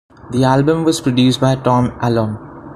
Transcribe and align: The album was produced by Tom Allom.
The 0.31 0.43
album 0.45 0.83
was 0.83 0.99
produced 0.99 1.41
by 1.41 1.53
Tom 1.57 1.91
Allom. 2.01 2.65